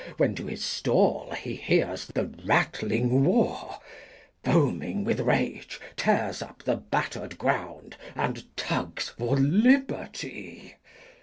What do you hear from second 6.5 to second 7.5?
the batter'd